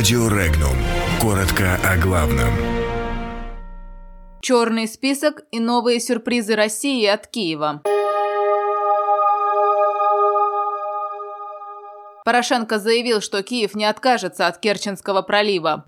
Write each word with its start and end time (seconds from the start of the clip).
Радио 0.00 0.28
Регнум. 0.28 0.78
Коротко 1.20 1.78
о 1.84 1.98
главном. 1.98 2.48
Черный 4.40 4.88
список 4.88 5.42
и 5.50 5.60
новые 5.60 6.00
сюрпризы 6.00 6.56
России 6.56 7.04
от 7.04 7.26
Киева. 7.26 7.82
Порошенко 12.24 12.78
заявил, 12.78 13.20
что 13.20 13.42
Киев 13.42 13.74
не 13.74 13.84
откажется 13.84 14.46
от 14.46 14.56
Керченского 14.56 15.20
пролива. 15.20 15.84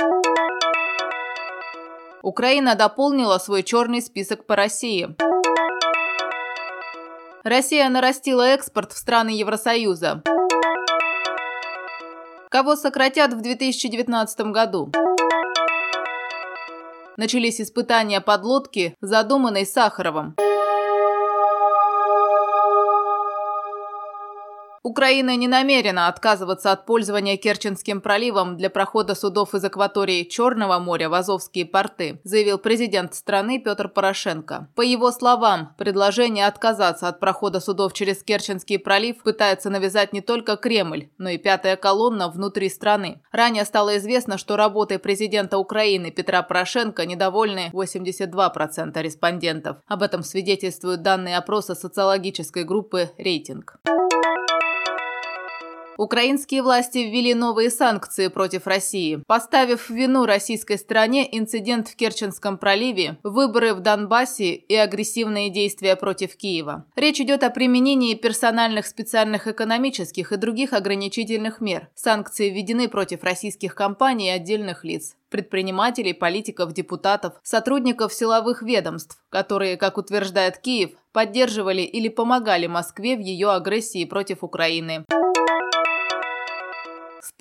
Украина 2.20 2.74
дополнила 2.74 3.38
свой 3.38 3.62
черный 3.62 4.02
список 4.02 4.44
по 4.44 4.56
России. 4.56 5.16
Россия 7.44 7.88
нарастила 7.88 8.42
экспорт 8.42 8.92
в 8.92 8.98
страны 8.98 9.30
Евросоюза. 9.30 10.22
Кого 12.52 12.76
сократят 12.76 13.32
в 13.32 13.40
2019 13.40 14.40
году? 14.52 14.92
Начались 17.16 17.62
испытания 17.62 18.20
подлодки, 18.20 18.94
задуманной 19.00 19.64
Сахаровым. 19.64 20.36
Украина 24.84 25.36
не 25.36 25.46
намерена 25.46 26.08
отказываться 26.08 26.72
от 26.72 26.86
пользования 26.86 27.36
Керченским 27.36 28.00
проливом 28.00 28.56
для 28.56 28.68
прохода 28.68 29.14
судов 29.14 29.54
из 29.54 29.64
акватории 29.64 30.24
Черного 30.24 30.80
моря 30.80 31.08
в 31.08 31.14
Азовские 31.14 31.66
порты, 31.66 32.20
заявил 32.24 32.58
президент 32.58 33.14
страны 33.14 33.60
Петр 33.60 33.88
Порошенко. 33.88 34.68
По 34.74 34.80
его 34.80 35.12
словам, 35.12 35.72
предложение 35.78 36.48
отказаться 36.48 37.06
от 37.06 37.20
прохода 37.20 37.60
судов 37.60 37.92
через 37.92 38.24
Керченский 38.24 38.76
пролив 38.76 39.22
пытается 39.22 39.70
навязать 39.70 40.12
не 40.12 40.20
только 40.20 40.56
Кремль, 40.56 41.10
но 41.16 41.28
и 41.28 41.38
пятая 41.38 41.76
колонна 41.76 42.28
внутри 42.28 42.68
страны. 42.68 43.22
Ранее 43.30 43.64
стало 43.64 43.98
известно, 43.98 44.36
что 44.36 44.56
работой 44.56 44.98
президента 44.98 45.58
Украины 45.58 46.10
Петра 46.10 46.42
Порошенко 46.42 47.06
недовольны 47.06 47.70
82% 47.72 49.00
респондентов. 49.00 49.76
Об 49.86 50.02
этом 50.02 50.24
свидетельствуют 50.24 51.02
данные 51.02 51.38
опроса 51.38 51.76
социологической 51.76 52.64
группы 52.64 53.10
«Рейтинг». 53.16 53.78
Украинские 56.02 56.62
власти 56.62 56.98
ввели 56.98 57.32
новые 57.32 57.70
санкции 57.70 58.26
против 58.26 58.66
России, 58.66 59.22
поставив 59.28 59.88
в 59.88 59.90
вину 59.90 60.26
российской 60.26 60.76
стороне 60.76 61.28
инцидент 61.38 61.86
в 61.86 61.94
Керченском 61.94 62.58
проливе, 62.58 63.18
выборы 63.22 63.72
в 63.72 63.78
Донбассе 63.78 64.52
и 64.54 64.74
агрессивные 64.74 65.48
действия 65.48 65.94
против 65.94 66.34
Киева. 66.36 66.86
Речь 66.96 67.20
идет 67.20 67.44
о 67.44 67.50
применении 67.50 68.16
персональных 68.16 68.88
специальных 68.88 69.46
экономических 69.46 70.32
и 70.32 70.36
других 70.36 70.72
ограничительных 70.72 71.60
мер. 71.60 71.88
Санкции 71.94 72.50
введены 72.50 72.88
против 72.88 73.22
российских 73.22 73.76
компаний 73.76 74.26
и 74.26 74.30
отдельных 74.30 74.82
лиц 74.82 75.14
предпринимателей, 75.32 76.12
политиков, 76.12 76.72
депутатов, 76.74 77.32
сотрудников 77.42 78.12
силовых 78.12 78.62
ведомств, 78.62 79.18
которые, 79.30 79.76
как 79.76 79.96
утверждает 79.96 80.58
Киев, 80.58 80.90
поддерживали 81.12 81.80
или 81.80 82.08
помогали 82.08 82.66
Москве 82.68 83.16
в 83.16 83.20
ее 83.20 83.50
агрессии 83.50 84.04
против 84.04 84.44
Украины. 84.44 85.04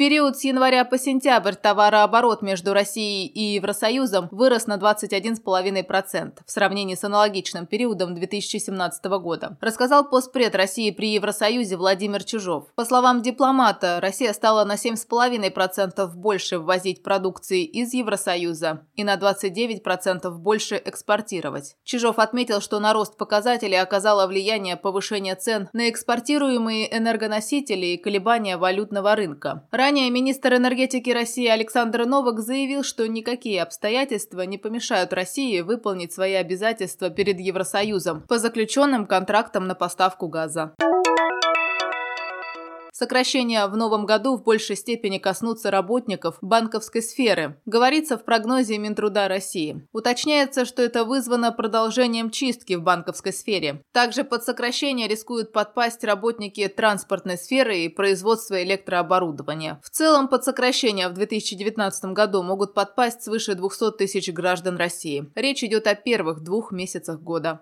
Период 0.01 0.35
с 0.35 0.43
января 0.45 0.83
по 0.83 0.97
сентябрь 0.97 1.53
товарооборот 1.53 2.41
между 2.41 2.73
Россией 2.73 3.27
и 3.27 3.53
Евросоюзом 3.53 4.29
вырос 4.31 4.65
на 4.65 4.77
21,5% 4.77 6.39
в 6.43 6.51
сравнении 6.51 6.95
с 6.95 7.03
аналогичным 7.03 7.67
периодом 7.67 8.15
2017 8.15 9.05
года, 9.21 9.59
рассказал 9.61 10.09
постпред 10.09 10.55
России 10.55 10.89
при 10.89 11.09
Евросоюзе 11.09 11.77
Владимир 11.77 12.23
Чижов. 12.23 12.73
По 12.73 12.83
словам 12.83 13.21
дипломата, 13.21 13.99
Россия 14.01 14.33
стала 14.33 14.65
на 14.65 14.73
7,5% 14.73 16.07
больше 16.15 16.57
ввозить 16.57 17.03
продукции 17.03 17.63
из 17.63 17.93
Евросоюза 17.93 18.87
и 18.95 19.03
на 19.03 19.17
29% 19.17 20.31
больше 20.31 20.81
экспортировать. 20.83 21.75
Чижов 21.83 22.17
отметил, 22.17 22.59
что 22.59 22.79
на 22.79 22.93
рост 22.93 23.17
показателей 23.17 23.77
оказало 23.77 24.25
влияние 24.25 24.77
повышение 24.77 25.35
цен 25.35 25.69
на 25.73 25.91
экспортируемые 25.91 26.91
энергоносители 26.97 27.85
и 27.85 27.97
колебания 27.97 28.57
валютного 28.57 29.15
рынка. 29.15 29.67
Ранее 29.69 29.90
министр 29.91 30.55
энергетики 30.55 31.09
России 31.09 31.47
Александр 31.47 32.05
Новак 32.05 32.39
заявил, 32.39 32.83
что 32.83 33.07
никакие 33.07 33.61
обстоятельства 33.61 34.41
не 34.41 34.57
помешают 34.57 35.11
России 35.11 35.59
выполнить 35.61 36.13
свои 36.13 36.33
обязательства 36.33 37.09
перед 37.09 37.39
Евросоюзом 37.39 38.21
по 38.21 38.39
заключенным 38.39 39.05
контрактам 39.05 39.67
на 39.67 39.75
поставку 39.75 40.29
газа. 40.29 40.73
Сокращения 43.01 43.65
в 43.65 43.75
новом 43.75 44.05
году 44.05 44.37
в 44.37 44.43
большей 44.43 44.75
степени 44.75 45.17
коснутся 45.17 45.71
работников 45.71 46.37
банковской 46.41 47.01
сферы, 47.01 47.59
говорится 47.65 48.15
в 48.15 48.23
прогнозе 48.23 48.77
Минтруда 48.77 49.27
России. 49.27 49.87
Уточняется, 49.91 50.65
что 50.65 50.83
это 50.83 51.03
вызвано 51.03 51.51
продолжением 51.51 52.29
чистки 52.29 52.75
в 52.75 52.83
банковской 52.83 53.33
сфере. 53.33 53.81
Также 53.91 54.23
под 54.23 54.43
сокращение 54.43 55.07
рискуют 55.07 55.51
подпасть 55.51 56.03
работники 56.03 56.67
транспортной 56.67 57.39
сферы 57.39 57.79
и 57.79 57.89
производства 57.89 58.61
электрооборудования. 58.61 59.81
В 59.83 59.89
целом 59.89 60.27
под 60.27 60.43
сокращение 60.43 61.09
в 61.09 61.13
2019 61.13 62.05
году 62.13 62.43
могут 62.43 62.75
подпасть 62.75 63.23
свыше 63.23 63.55
200 63.55 63.93
тысяч 63.97 64.31
граждан 64.31 64.77
России. 64.77 65.25
Речь 65.33 65.63
идет 65.63 65.87
о 65.87 65.95
первых 65.95 66.43
двух 66.43 66.71
месяцах 66.71 67.19
года. 67.19 67.61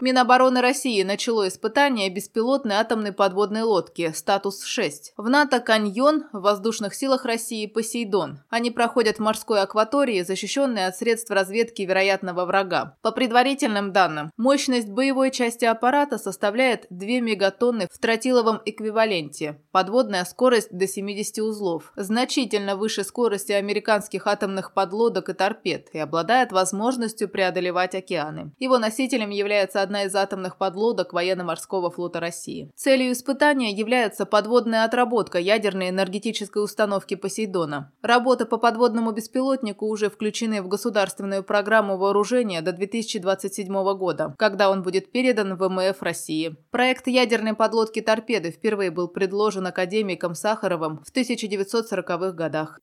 Минобороны 0.00 0.60
России 0.60 1.02
начало 1.04 1.46
испытание 1.46 2.10
беспилотной 2.10 2.74
атомной 2.74 3.12
подводной 3.12 3.62
лодки 3.62 4.12
«Статус-6». 4.12 5.12
В 5.16 5.28
НАТО 5.28 5.60
«Каньон», 5.60 6.24
в 6.32 6.40
воздушных 6.40 6.94
силах 6.94 7.24
России 7.24 7.66
«Посейдон». 7.66 8.40
Они 8.50 8.72
проходят 8.72 9.16
в 9.16 9.20
морской 9.20 9.60
акватории, 9.62 10.22
защищенные 10.22 10.88
от 10.88 10.96
средств 10.96 11.30
разведки 11.30 11.82
вероятного 11.82 12.44
врага. 12.44 12.96
По 13.02 13.12
предварительным 13.12 13.92
данным, 13.92 14.32
мощность 14.36 14.88
боевой 14.88 15.30
части 15.30 15.64
аппарата 15.64 16.18
составляет 16.18 16.86
2 16.90 17.20
мегатонны 17.20 17.86
в 17.90 17.96
тротиловом 17.98 18.60
эквиваленте. 18.64 19.60
Подводная 19.70 20.24
скорость 20.24 20.76
до 20.76 20.88
70 20.88 21.38
узлов. 21.38 21.92
Значительно 21.94 22.76
выше 22.76 23.04
скорости 23.04 23.52
американских 23.52 24.26
атомных 24.26 24.74
подлодок 24.74 25.28
и 25.28 25.34
торпед 25.34 25.88
и 25.92 25.98
обладает 25.98 26.50
возможностью 26.50 27.28
преодолевать 27.28 27.94
океаны. 27.94 28.52
Его 28.58 28.78
носителем 28.78 29.30
является 29.30 29.83
одна 29.84 30.02
из 30.02 30.14
атомных 30.16 30.56
подлодок 30.56 31.12
военно-морского 31.12 31.90
флота 31.90 32.18
России. 32.18 32.70
Целью 32.74 33.12
испытания 33.12 33.70
является 33.70 34.26
подводная 34.26 34.84
отработка 34.84 35.38
ядерной 35.38 35.90
энергетической 35.90 36.64
установки 36.64 37.14
«Посейдона». 37.14 37.92
Работы 38.02 38.46
по 38.46 38.56
подводному 38.56 39.12
беспилотнику 39.12 39.86
уже 39.86 40.10
включены 40.10 40.62
в 40.62 40.68
государственную 40.68 41.44
программу 41.44 41.96
вооружения 41.96 42.62
до 42.62 42.72
2027 42.72 43.72
года, 43.96 44.34
когда 44.38 44.70
он 44.70 44.82
будет 44.82 45.12
передан 45.12 45.56
в 45.56 45.68
ВМФ 45.68 46.02
России. 46.02 46.56
Проект 46.70 47.06
ядерной 47.06 47.54
подлодки 47.54 48.00
«Торпеды» 48.00 48.50
впервые 48.50 48.90
был 48.90 49.08
предложен 49.08 49.66
академиком 49.66 50.34
Сахаровым 50.34 51.04
в 51.04 51.14
1940-х 51.14 52.32
годах. 52.32 52.78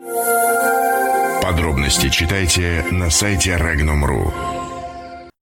Подробности 1.42 2.10
читайте 2.10 2.86
на 2.92 3.10
сайте 3.10 3.58
Regnum.ru. 3.58 4.61